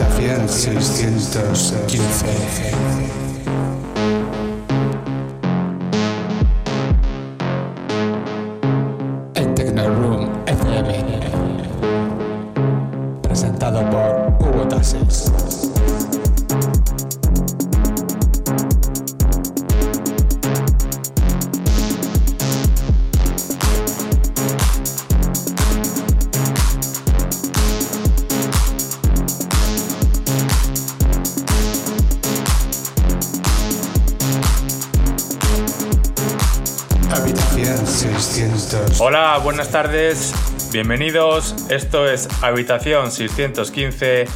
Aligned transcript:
Habitación 0.00 0.82
615. 0.82 3.17
Buenas 39.42 39.70
tardes, 39.70 40.34
bienvenidos. 40.72 41.54
Esto 41.70 42.08
es 42.08 42.28
Habitación 42.42 43.10
615 43.10 44.26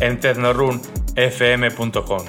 en 0.00 0.20
tecnorunfm.com. 0.20 2.24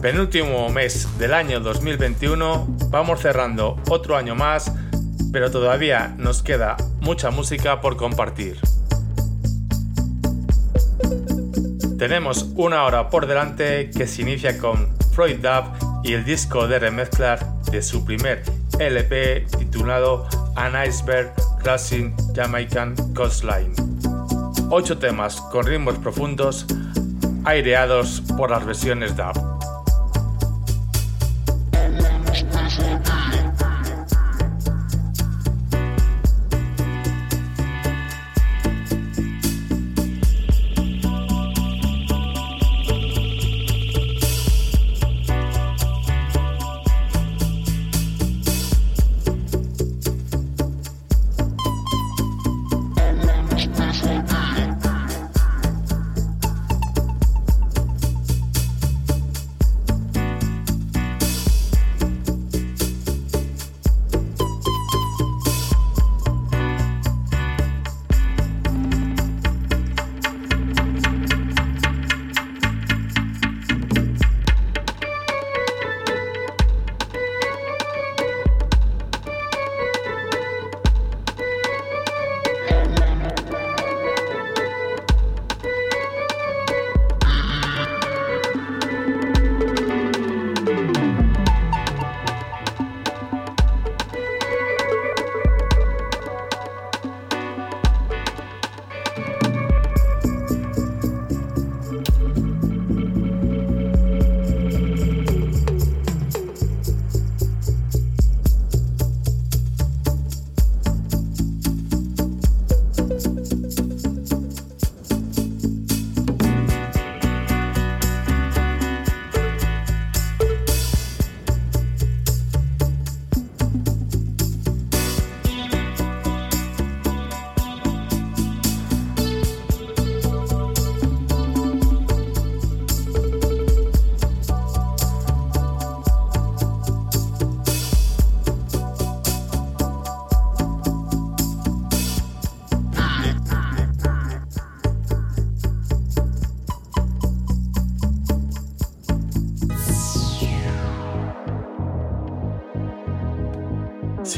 Penúltimo 0.00 0.68
mes 0.70 1.18
del 1.18 1.34
año 1.34 1.60
2021, 1.60 2.66
vamos 2.90 3.20
cerrando 3.20 3.76
otro 3.88 4.16
año 4.16 4.34
más, 4.34 4.72
pero 5.32 5.50
todavía 5.50 6.14
nos 6.16 6.42
queda 6.42 6.76
mucha 7.00 7.30
música 7.30 7.80
por 7.80 7.96
compartir. 7.96 8.58
Tenemos 11.98 12.50
una 12.56 12.84
hora 12.84 13.10
por 13.10 13.26
delante 13.26 13.90
que 13.90 14.06
se 14.06 14.22
inicia 14.22 14.58
con 14.58 14.88
Freud 15.12 15.36
Dub 15.36 16.04
y 16.04 16.14
el 16.14 16.24
disco 16.24 16.66
de 16.66 16.78
remezclar 16.78 17.44
de 17.70 17.82
su 17.82 18.04
primer 18.04 18.42
LP 18.78 19.46
titulado 19.58 20.26
An 20.56 20.74
Iceberg 20.86 21.32
Crossing 21.62 22.14
Jamaican 22.34 22.94
Coastline. 23.14 23.74
Ocho 24.70 24.98
temas 24.98 25.40
con 25.52 25.66
ritmos 25.66 25.96
profundos 25.98 26.66
aireados 27.44 28.22
por 28.36 28.50
las 28.50 28.64
versiones 28.64 29.16
dub. 29.16 29.47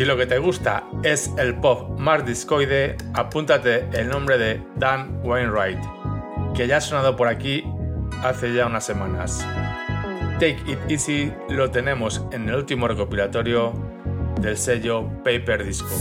Si 0.00 0.06
lo 0.06 0.16
que 0.16 0.24
te 0.24 0.38
gusta 0.38 0.84
es 1.02 1.30
el 1.36 1.56
pop 1.56 1.98
más 1.98 2.24
discoide, 2.24 2.96
apúntate 3.12 3.86
el 3.92 4.08
nombre 4.08 4.38
de 4.38 4.62
Dan 4.76 5.20
Wainwright, 5.22 5.78
que 6.56 6.66
ya 6.66 6.78
ha 6.78 6.80
sonado 6.80 7.16
por 7.16 7.28
aquí 7.28 7.62
hace 8.22 8.54
ya 8.54 8.64
unas 8.64 8.86
semanas. 8.86 9.46
Take 10.38 10.56
It 10.66 10.78
Easy 10.88 11.30
lo 11.50 11.70
tenemos 11.70 12.24
en 12.32 12.48
el 12.48 12.54
último 12.54 12.88
recopilatorio 12.88 13.74
del 14.40 14.56
sello 14.56 15.06
Paper 15.22 15.66
Disco. 15.66 15.94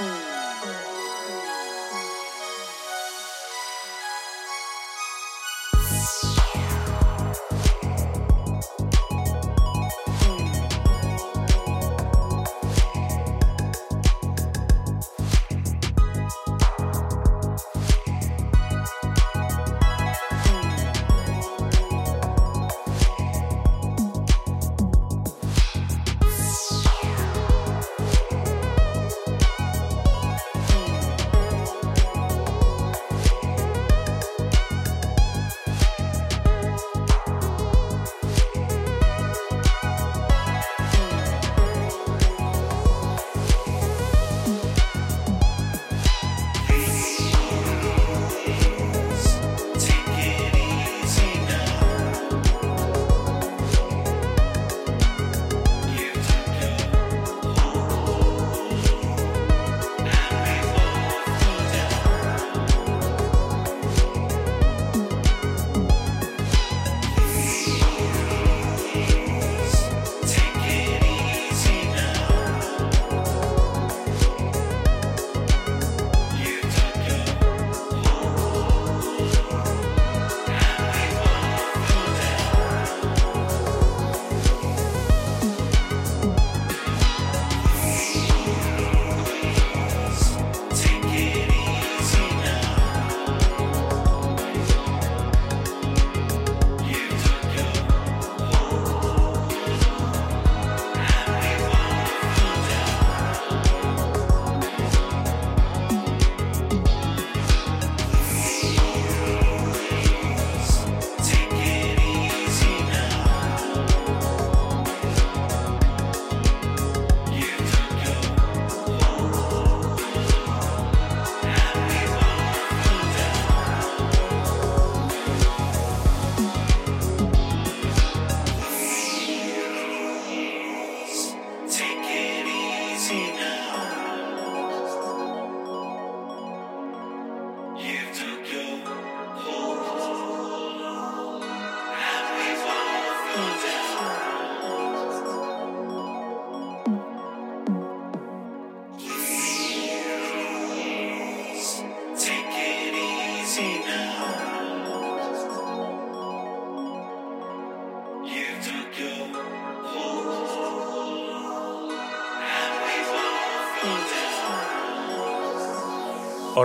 Mm. 0.00 0.25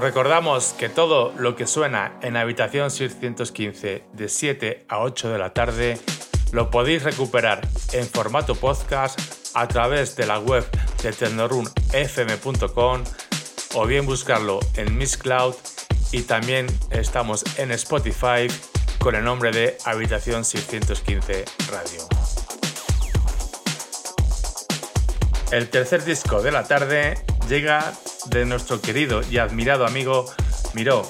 Os 0.01 0.05
recordamos 0.05 0.74
que 0.79 0.89
todo 0.89 1.31
lo 1.38 1.55
que 1.55 1.67
suena 1.67 2.17
en 2.24 2.36
habitación 2.36 2.89
615 2.89 4.03
de 4.12 4.29
7 4.29 4.86
a 4.89 5.01
8 5.01 5.29
de 5.29 5.38
la 5.38 5.53
tarde 5.53 6.00
lo 6.51 6.72
podéis 6.72 7.03
recuperar 7.03 7.62
en 7.93 8.08
formato 8.08 8.55
podcast 8.55 9.20
a 9.53 9.67
través 9.67 10.15
de 10.15 10.25
la 10.25 10.39
web 10.39 10.65
de 11.03 11.12
tecnorunfm.com 11.12 13.03
o 13.75 13.86
bien 13.86 14.08
buscarlo 14.08 14.60
en 14.75 14.98
Miss 14.98 15.17
Cloud 15.17 15.53
y 16.12 16.24
también 16.24 16.65
estamos 16.89 17.43
en 17.60 17.70
Spotify 17.70 18.48
con 18.98 19.13
el 19.13 19.24
nombre 19.24 19.51
de 19.51 19.77
Habitación 19.86 20.46
615 20.46 21.46
Radio. 21.70 22.01
El 25.51 25.70
tercer 25.70 26.03
disco 26.03 26.41
de 26.41 26.51
la 26.51 26.63
tarde 26.63 27.24
llega 27.48 27.93
de 28.25 28.46
nuestro 28.46 28.82
querido 28.82 29.22
y 29.30 29.38
admirado 29.38 29.86
amigo 29.86 30.25
Miró, 30.74 31.10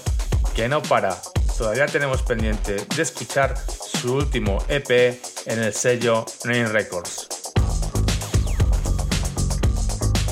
que 0.56 0.68
no 0.68 0.82
para. 0.82 1.18
Todavía 1.58 1.86
tenemos 1.86 2.24
pendiente 2.24 2.78
de 2.96 3.02
escuchar 3.02 3.56
su 3.58 4.16
último 4.16 4.64
EP 4.68 5.20
en 5.46 5.64
el 5.64 5.74
sello 5.74 6.26
Nine 6.46 6.68
Records. 6.68 7.28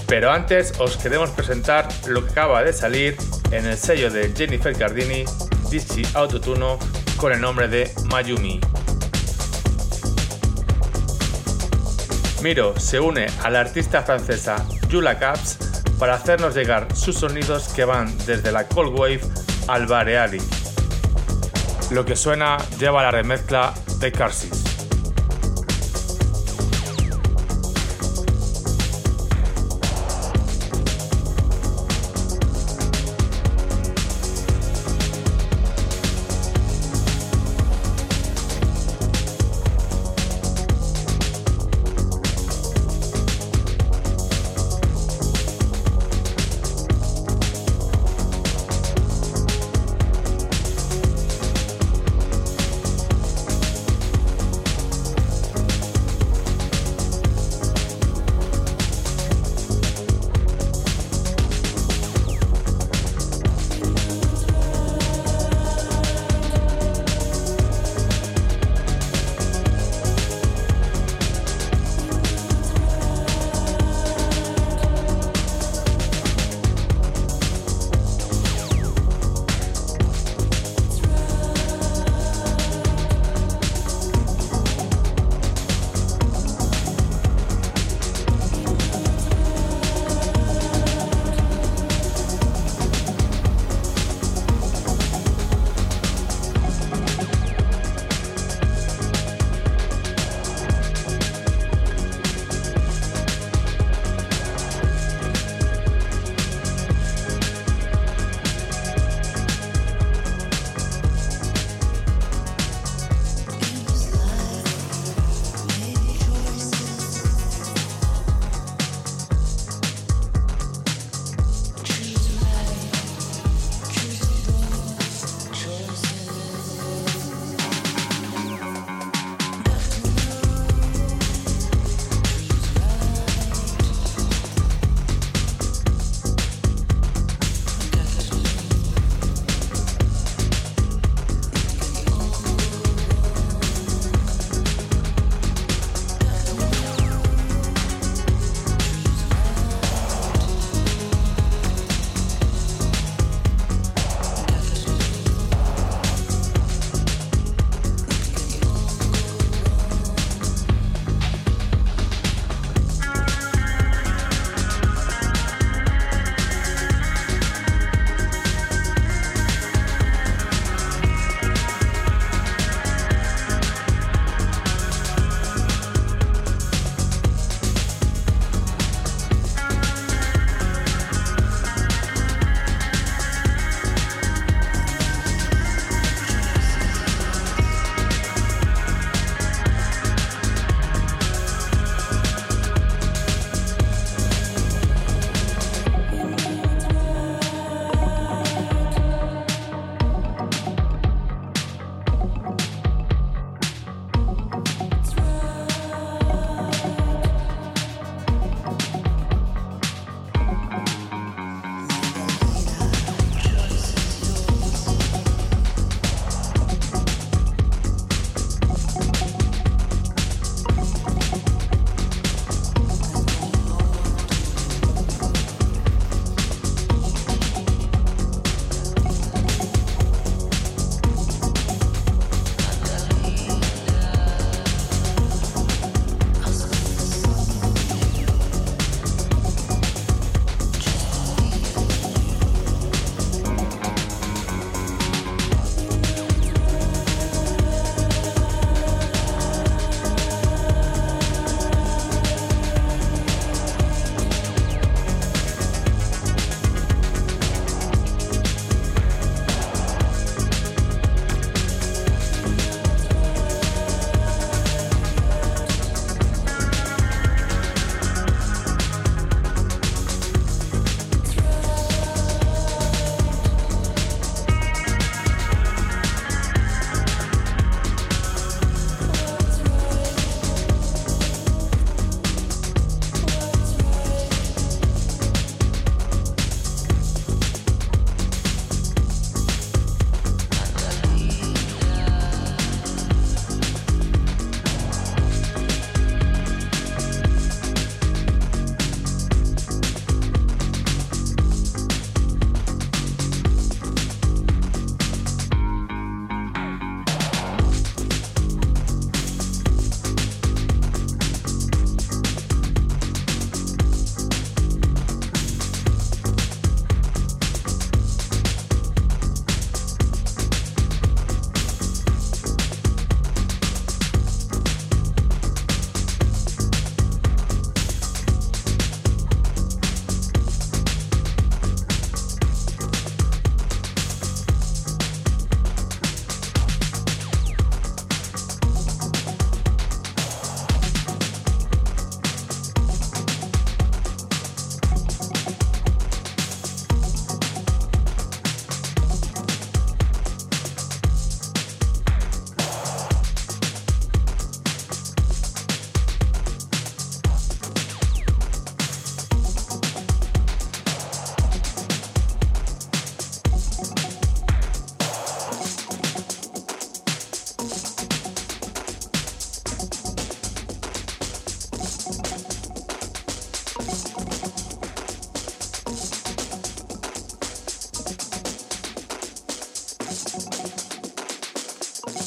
Pero 0.07 0.31
antes 0.31 0.74
os 0.79 0.98
queremos 0.98 1.29
presentar 1.29 1.88
lo 2.07 2.25
que 2.25 2.31
acaba 2.31 2.63
de 2.63 2.74
salir 2.74 3.15
en 3.51 3.65
el 3.65 3.77
sello 3.77 4.09
de 4.09 4.33
Jennifer 4.36 4.74
Gardini, 4.74 5.24
DC 5.69 6.03
Autotuno, 6.15 6.79
con 7.17 7.31
el 7.31 7.41
nombre 7.41 7.67
de 7.67 7.91
Mayumi. 8.05 8.59
Miro 12.41 12.74
se 12.79 13.00
une 13.00 13.27
a 13.43 13.50
la 13.50 13.59
artista 13.59 14.01
francesa 14.01 14.65
Jula 14.89 15.19
Caps 15.19 15.68
para 15.99 16.15
hacernos 16.15 16.55
llegar 16.55 16.87
sus 16.95 17.17
sonidos 17.17 17.67
que 17.67 17.83
van 17.83 18.17
desde 18.25 18.51
la 18.51 18.67
Cold 18.67 18.97
Wave 18.97 19.21
al 19.67 19.85
Bareali. 19.85 20.41
Lo 21.91 22.05
que 22.05 22.15
suena 22.15 22.57
lleva 22.79 23.03
la 23.03 23.11
remezcla 23.11 23.73
de 23.99 24.11
Carsis. 24.11 24.68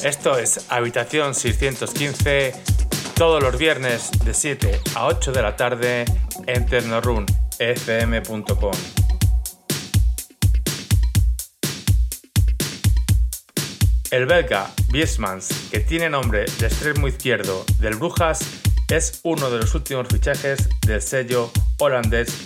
Esto 0.03 0.37
es 0.37 0.65
Habitación 0.67 1.33
615 1.33 2.53
todos 3.15 3.41
los 3.41 3.57
viernes 3.57 4.11
de 4.25 4.33
7 4.33 4.81
a 4.95 5.05
8 5.05 5.31
de 5.31 5.41
la 5.41 5.55
tarde 5.55 6.03
en 6.45 6.65
tecnorunfm.com. 6.65 8.73
El 14.11 14.25
belga 14.25 14.69
Biesmans, 14.89 15.69
que 15.71 15.79
tiene 15.79 16.09
nombre 16.09 16.43
de 16.59 16.67
extremo 16.67 17.07
izquierdo 17.07 17.63
del 17.79 17.95
Brujas, 17.95 18.41
es 18.89 19.21
uno 19.23 19.49
de 19.49 19.59
los 19.59 19.73
últimos 19.73 20.09
fichajes 20.09 20.67
del 20.81 21.01
sello 21.01 21.49
holandés 21.79 22.42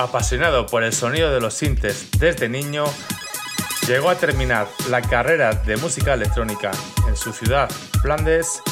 Apasionado 0.00 0.64
por 0.64 0.82
el 0.82 0.94
sonido 0.94 1.30
de 1.30 1.42
los 1.42 1.52
sintes 1.52 2.08
desde 2.18 2.48
niño, 2.48 2.84
llegó 3.86 4.08
a 4.08 4.14
terminar 4.14 4.66
la 4.88 5.02
carrera 5.02 5.52
de 5.52 5.76
música 5.76 6.14
electrónica 6.14 6.70
en 7.06 7.14
su 7.14 7.34
ciudad, 7.34 7.70
Flandes, 8.00 8.62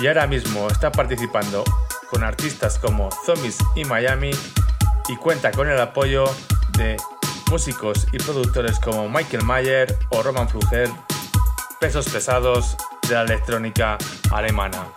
y 0.00 0.08
ahora 0.08 0.26
mismo 0.26 0.66
está 0.66 0.90
participando 0.90 1.62
con 2.10 2.24
artistas 2.24 2.80
como 2.80 3.10
Zombies 3.24 3.58
y 3.76 3.84
Miami 3.84 4.32
y 5.08 5.16
cuenta 5.18 5.52
con 5.52 5.70
el 5.70 5.80
apoyo 5.80 6.24
de 6.76 6.96
músicos 7.48 8.08
y 8.10 8.18
productores 8.18 8.80
como 8.80 9.08
Michael 9.08 9.44
Mayer 9.44 9.96
o 10.10 10.20
Roman 10.20 10.48
Fluger, 10.48 10.90
pesos 11.78 12.08
pesados 12.08 12.76
de 13.08 13.14
la 13.14 13.22
electrónica 13.22 13.98
alemana. 14.32 14.88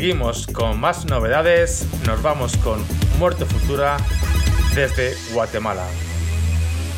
Seguimos 0.00 0.46
con 0.46 0.80
más 0.80 1.04
novedades, 1.04 1.86
nos 2.06 2.22
vamos 2.22 2.56
con 2.56 2.82
Muerte 3.18 3.44
Futura 3.44 3.98
desde 4.74 5.14
Guatemala. 5.34 5.86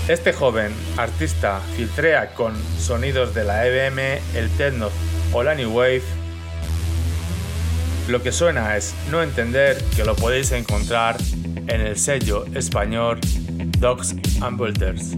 Este 0.06 0.32
joven 0.32 0.72
artista 0.96 1.58
filtrea 1.76 2.32
con 2.34 2.54
sonidos 2.78 3.34
de 3.34 3.42
la 3.42 3.66
EBM, 3.66 4.20
el 4.36 4.48
techno 4.56 4.88
o 5.32 5.42
la 5.42 5.56
new 5.56 5.76
wave. 5.76 6.04
Lo 8.06 8.22
que 8.22 8.30
suena 8.30 8.76
es 8.76 8.94
no 9.10 9.20
entender 9.20 9.82
que 9.96 10.04
lo 10.04 10.14
podéis 10.14 10.52
encontrar 10.52 11.16
en 11.56 11.80
el 11.80 11.98
sello 11.98 12.44
español 12.54 13.18
Dogs 13.80 14.14
and 14.42 14.56
Builders. 14.56 15.16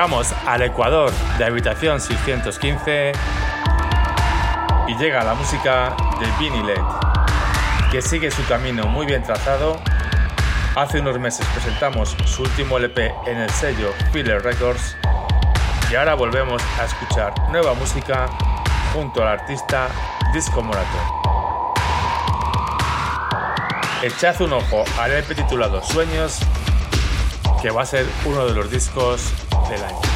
Llegamos 0.00 0.32
al 0.46 0.62
Ecuador 0.62 1.12
de 1.36 1.44
habitación 1.44 2.00
615 2.00 3.12
y 4.88 4.94
llega 4.96 5.22
la 5.22 5.34
música 5.34 5.94
de 6.18 6.26
Vinny 6.38 6.62
Led, 6.62 6.80
que 7.92 8.00
sigue 8.00 8.30
su 8.30 8.42
camino 8.46 8.86
muy 8.86 9.04
bien 9.04 9.22
trazado. 9.22 9.78
Hace 10.74 11.00
unos 11.00 11.18
meses 11.18 11.46
presentamos 11.52 12.16
su 12.24 12.44
último 12.44 12.78
LP 12.78 13.14
en 13.26 13.40
el 13.40 13.50
sello 13.50 13.92
Filler 14.10 14.42
Records 14.42 14.96
y 15.92 15.96
ahora 15.96 16.14
volvemos 16.14 16.62
a 16.80 16.86
escuchar 16.86 17.34
nueva 17.50 17.74
música 17.74 18.26
junto 18.94 19.20
al 19.20 19.28
artista 19.28 19.88
Disco 20.32 20.62
Morato. 20.62 20.96
Echad 24.00 24.40
un 24.40 24.54
ojo 24.54 24.82
al 24.98 25.10
LP 25.10 25.34
titulado 25.34 25.82
Sueños, 25.82 26.38
que 27.60 27.70
va 27.70 27.82
a 27.82 27.84
ser 27.84 28.06
uno 28.24 28.46
de 28.46 28.54
los 28.54 28.70
discos 28.70 29.34
del 29.70 29.84
año. 29.84 30.09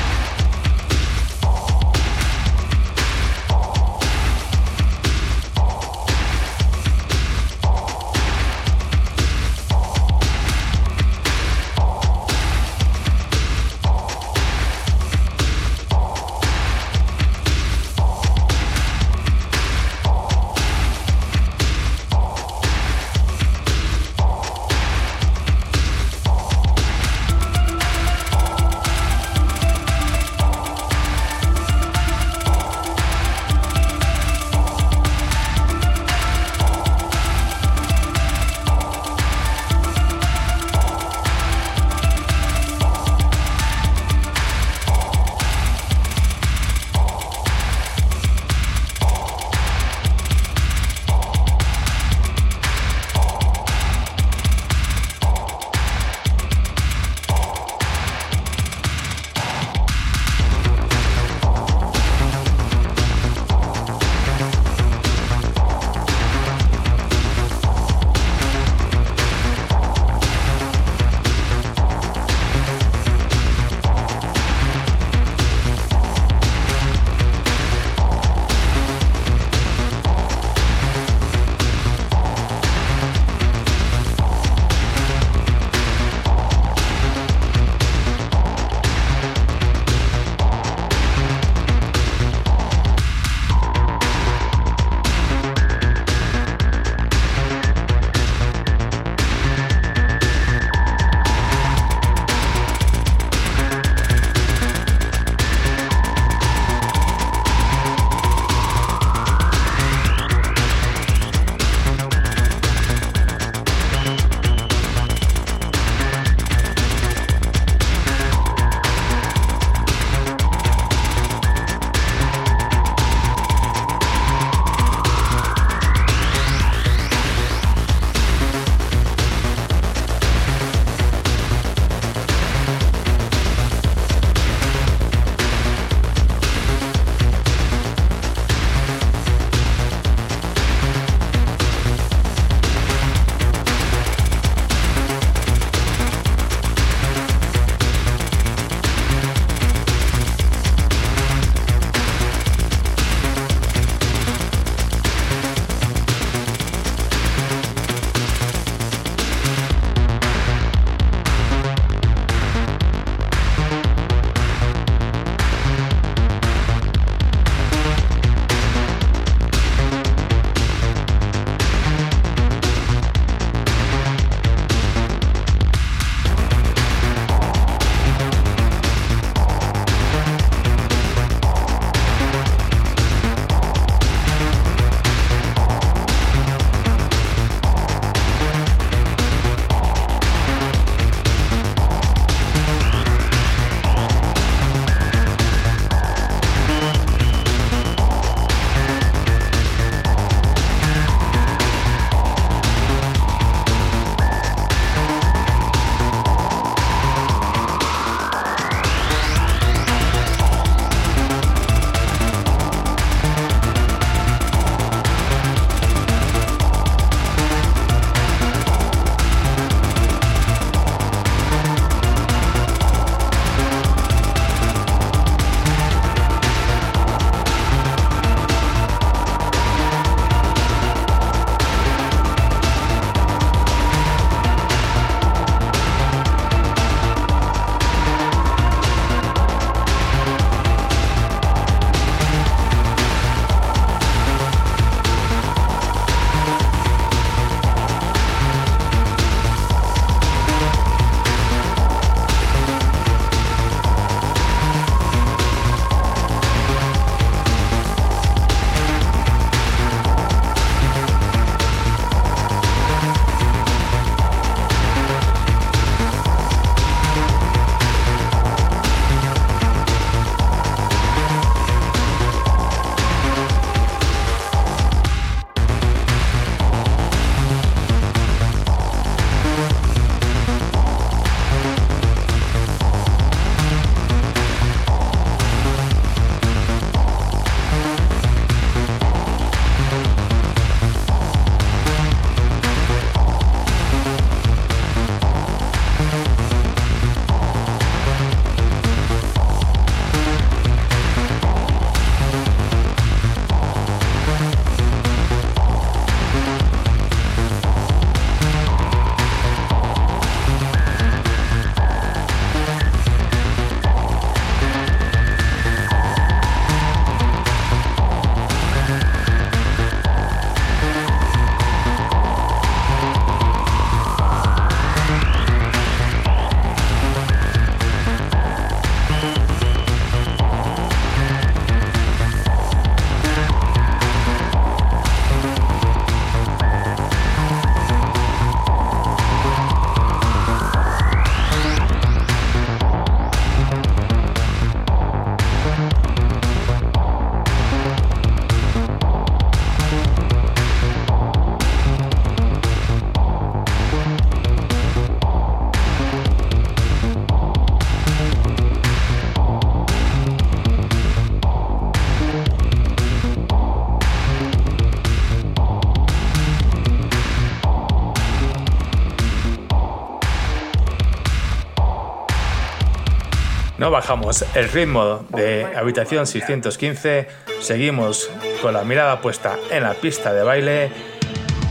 Bajamos 373.95 374.45
el 374.57 374.69
ritmo 374.71 375.25
de 375.29 375.65
habitación 375.77 376.27
615, 376.27 377.29
seguimos 377.61 378.29
con 378.61 378.75
la 378.75 378.83
mirada 378.83 379.21
puesta 379.21 379.57
en 379.71 379.85
la 379.85 379.95
pista 379.95 380.33
de 380.33 380.43
baile 380.43 380.91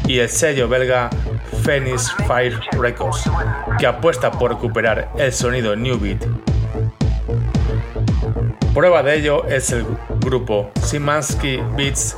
y 0.08 0.20
el 0.20 0.30
sello 0.30 0.70
belga 0.70 1.10
Phoenix 1.66 2.16
Fire 2.26 2.58
Records, 2.80 3.30
que 3.78 3.86
apuesta 3.86 4.32
por 4.32 4.52
recuperar 4.52 5.12
el 5.18 5.34
sonido 5.34 5.76
New 5.76 6.00
Beat. 6.00 6.26
Prueba 8.74 9.04
de 9.04 9.16
ello 9.16 9.44
es 9.44 9.74
el 9.74 9.86
grupo 10.22 10.72
Simansky 10.82 11.58
Beats, 11.76 12.16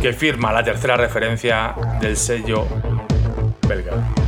que 0.00 0.12
firma 0.12 0.52
la 0.52 0.62
tercera 0.62 0.96
referencia 0.96 1.74
del 2.00 2.16
sello 2.16 2.68
belga. 3.66 4.23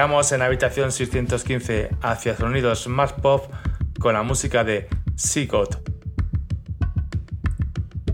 Giramos 0.00 0.32
en 0.32 0.40
habitación 0.40 0.92
615 0.92 1.90
hacia 2.00 2.34
sonidos 2.34 2.88
más 2.88 3.12
pop 3.12 3.52
con 3.98 4.14
la 4.14 4.22
música 4.22 4.64
de 4.64 4.88
Seagot 5.14 5.86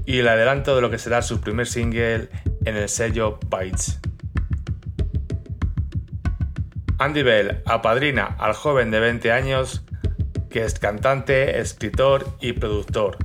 y 0.05 0.19
el 0.19 0.27
adelanto 0.27 0.75
de 0.75 0.83
lo 0.83 0.91
que 0.91 0.99
será 0.99 1.23
su 1.23 1.41
primer 1.41 1.69
single 1.69 2.29
en 2.65 2.77
el 2.77 2.89
sello 2.89 3.39
Bytes. 3.49 4.01
Andy 6.99 7.23
Bell 7.23 7.63
apadrina 7.67 8.35
al 8.37 8.55
joven 8.55 8.91
de 8.91 8.99
20 8.99 9.31
años 9.31 9.85
que 10.51 10.65
es 10.65 10.81
cantante, 10.81 11.61
escritor 11.61 12.27
y 12.41 12.55
productor, 12.55 13.17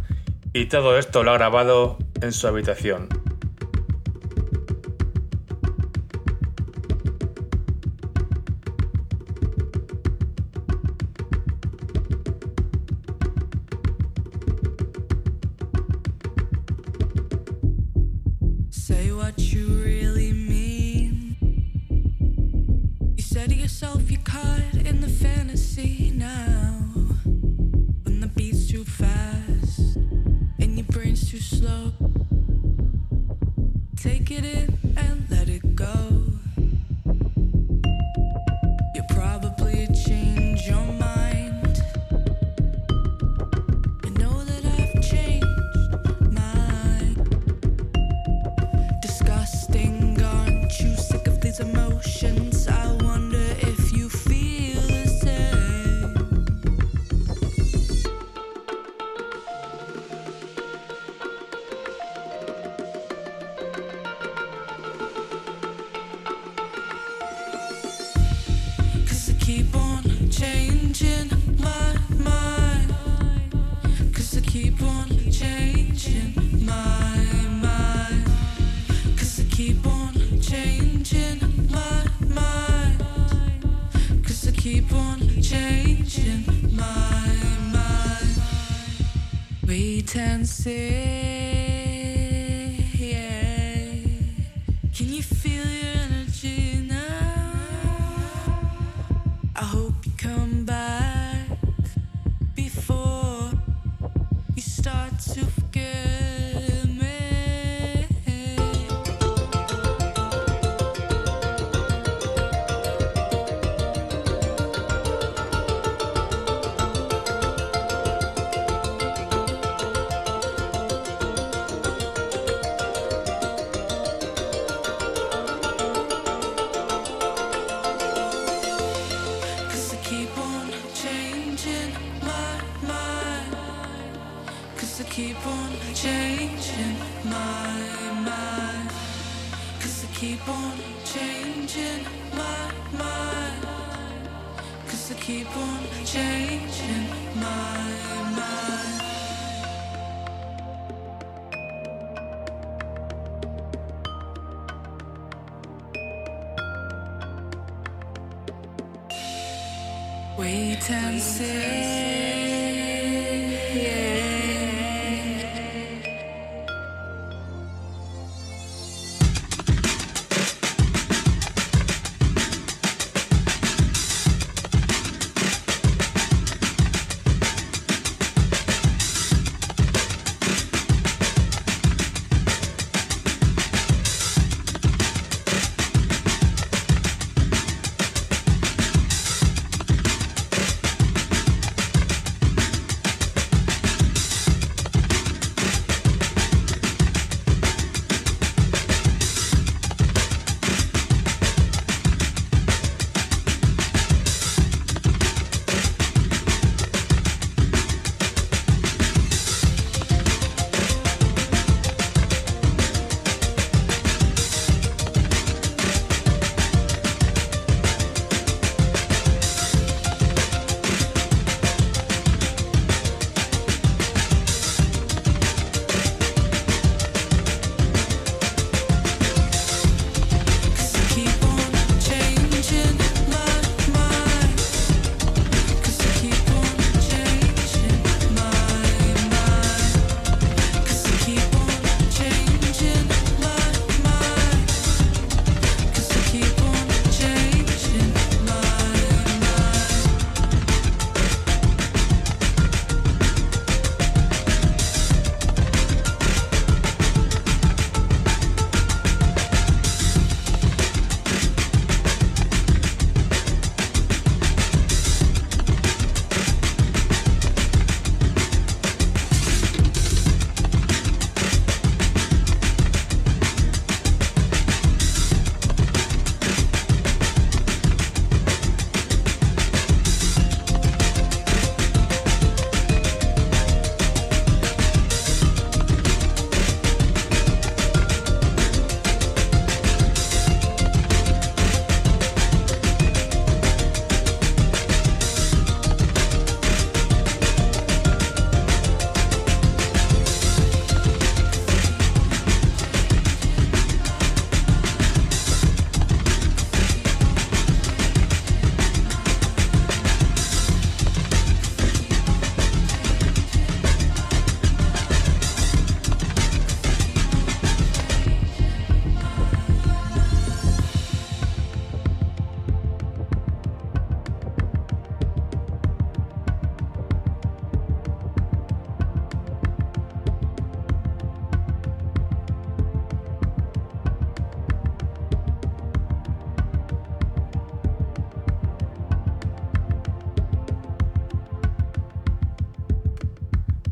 y 0.54 0.68
todo 0.68 1.00
esto 1.00 1.24
lo 1.24 1.32
ha 1.32 1.38
grabado 1.40 1.98
en 2.22 2.32
su 2.32 2.48
habitación. 2.48 3.10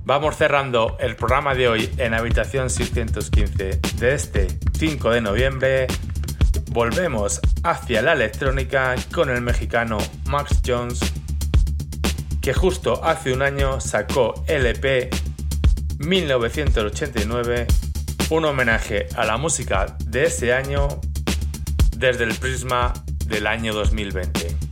Vamos 0.10 0.38
cerrando 0.38 0.98
el 1.00 1.16
programa 1.16 1.54
de 1.54 1.68
hoy 1.68 1.88
en 2.00 2.16
habitación 2.16 2.72
615 2.72 3.80
de 4.00 4.16
este 4.16 4.48
5 4.74 5.12
de 5.12 5.22
noviembre. 5.22 5.86
Volvemos 6.72 7.40
hacia 7.62 8.02
la 8.02 8.14
electrónica 8.14 8.96
con 9.14 9.30
el 9.30 9.42
mexicano 9.42 10.00
Max 10.26 10.62
Jones, 10.66 11.00
que 12.42 12.56
justo 12.56 13.06
hace 13.06 13.34
un 13.34 13.44
año 13.44 13.80
sacó 13.80 14.34
LP 14.48 15.12
1989, 16.00 17.68
un 18.32 18.46
homenaje 18.46 19.10
a 19.16 19.26
la 19.26 19.38
música 19.38 19.96
de 20.06 20.24
ese 20.24 20.54
año 20.54 20.88
desde 21.96 22.24
el 22.24 22.34
prisma 22.34 22.94
del 23.28 23.46
año 23.46 23.76
2020. 23.76 24.69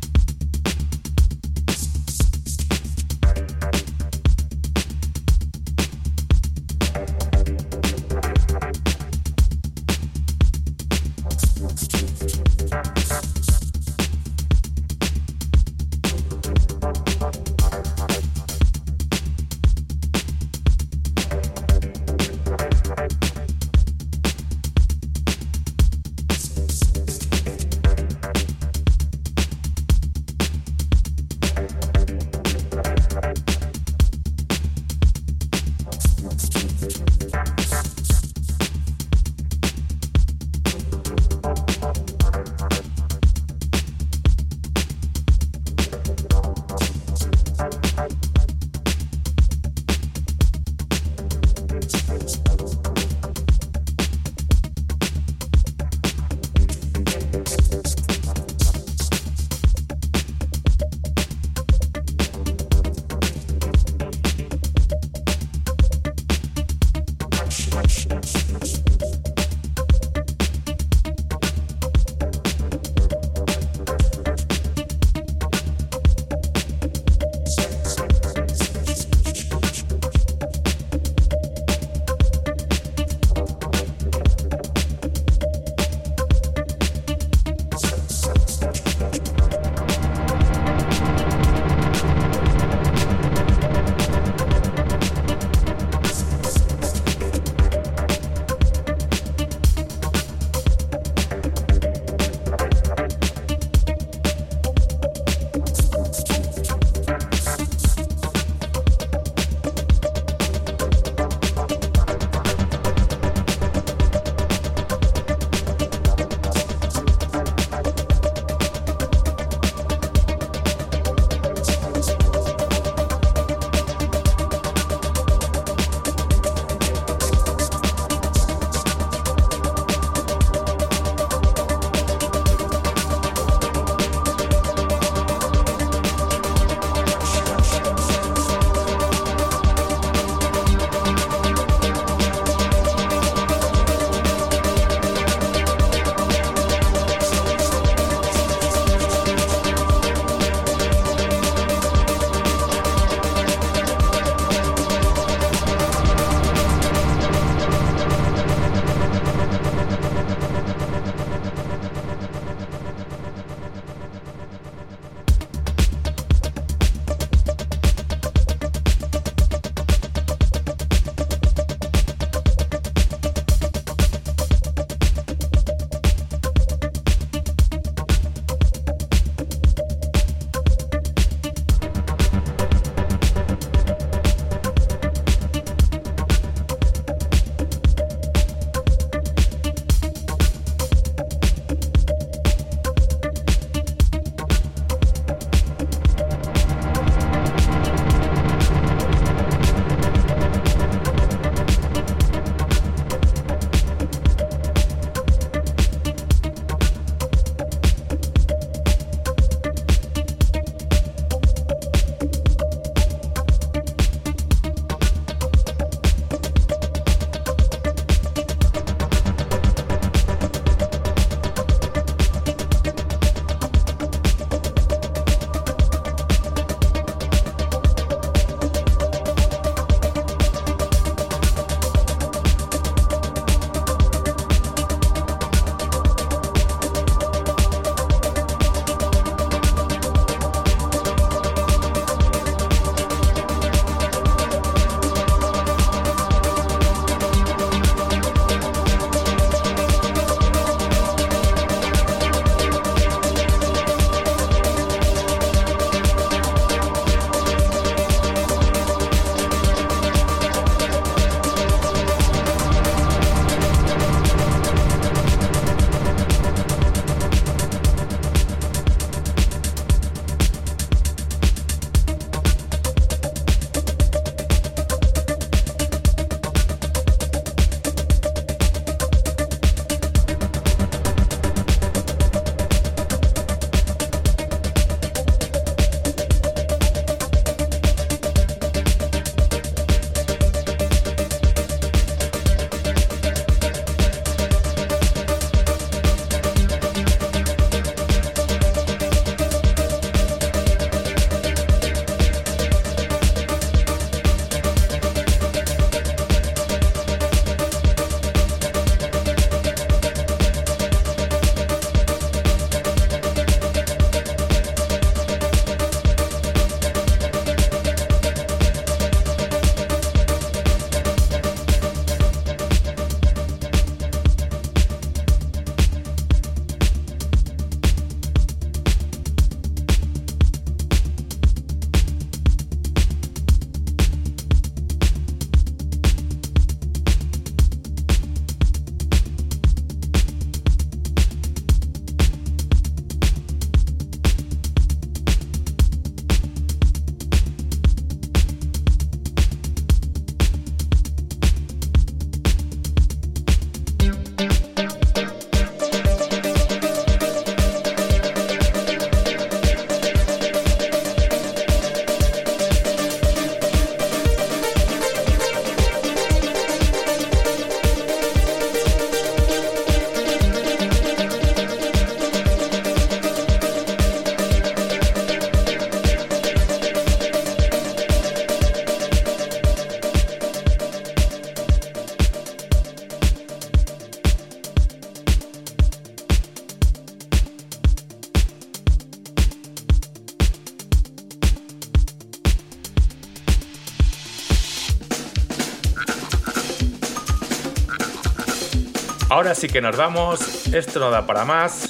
Ahora 399.37 399.53
sí 399.53 399.67
que 399.67 399.81
nos 399.81 399.95
vamos, 399.95 400.65
esto 400.73 400.99
no 400.99 401.11
da 401.11 401.27
para 401.27 401.45
más. 401.45 401.89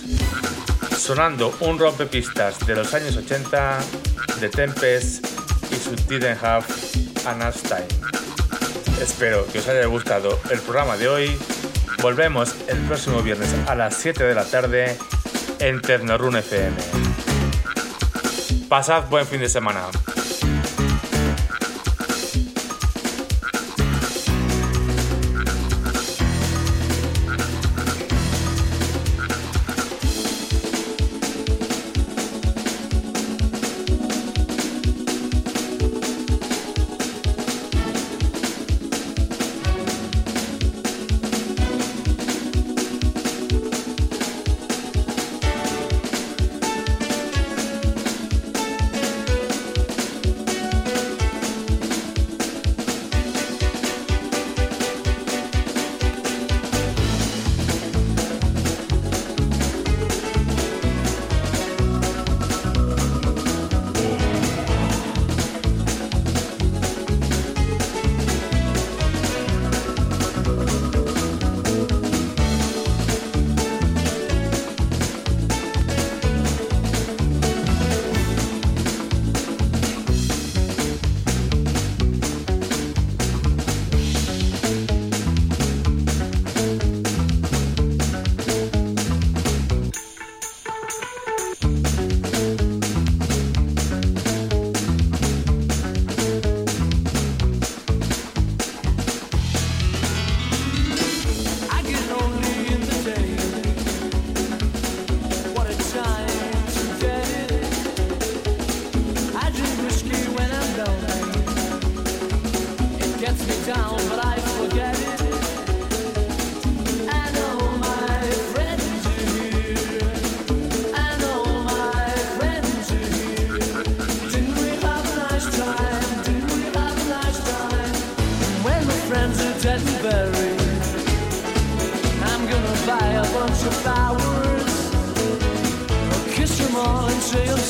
Sonando 0.98 1.56
un 1.62 1.80
rompepistas 1.80 2.60
de 2.68 2.76
los 2.76 2.94
años 2.94 3.16
80 3.16 3.80
de 4.42 4.50
Tempest 4.50 5.26
y 5.72 5.76
su 5.78 5.96
Didn't 6.10 6.44
Have 6.44 6.66
Time. 7.24 7.88
Espero 9.02 9.48
que 9.48 9.60
os 9.60 9.68
haya 9.70 9.86
gustado 9.86 10.38
el 10.50 10.60
programa 10.60 10.98
de 10.98 11.08
hoy. 11.08 11.40
Volvemos 12.02 12.54
el 12.68 12.80
próximo 12.80 13.22
viernes 13.22 13.56
a 13.66 13.76
las 13.76 13.96
7 13.96 14.26
de 14.26 14.36
la 14.36 14.44
tarde 14.44 14.98
en 15.60 15.82
Ternorun 15.82 16.36
FM. 16.36 16.76
Pasad 18.68 19.08
buen 19.08 19.26
fin 19.26 19.40
de 19.40 19.48
semana. 19.48 19.86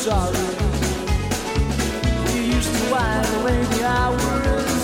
We 0.08 0.14
used 2.46 2.74
to 2.74 2.82
whine 2.94 3.42
away 3.42 3.62
the 3.66 3.86
hours. 3.86 4.77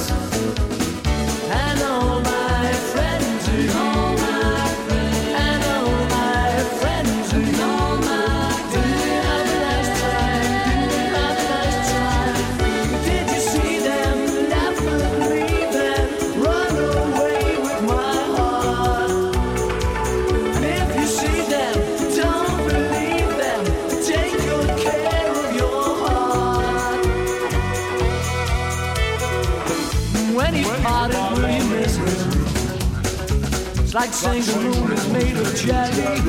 Moon 34.25 34.91
is 34.93 35.07
made 35.09 35.35
of 35.35 35.55
jelly. 35.55 36.21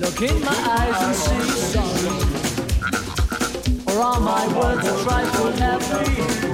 Look 0.00 0.22
in 0.22 0.40
my 0.44 0.50
eyes 0.50 1.02
and 1.06 1.14
say 1.14 1.40
sorry. 1.72 2.10
Or 3.86 4.02
are 4.02 4.20
my 4.20 4.46
words 4.58 4.88
a 4.88 5.04
trifle 5.04 5.52
heavy? 5.52 6.51